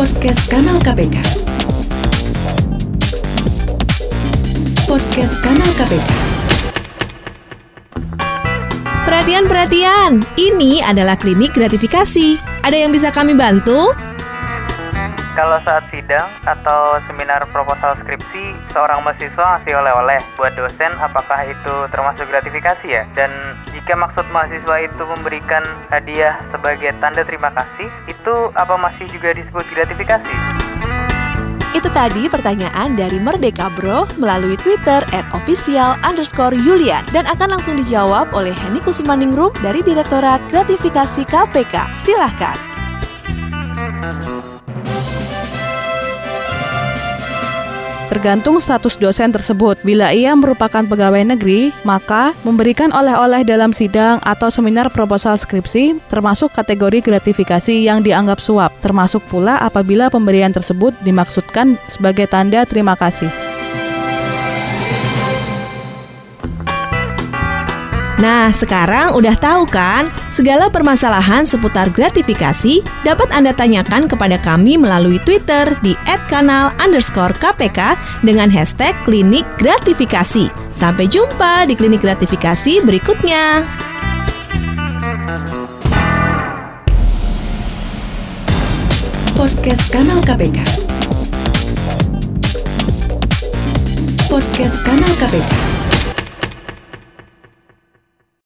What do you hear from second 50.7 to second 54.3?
pegawai negeri, maka memberikan oleh-oleh dalam sidang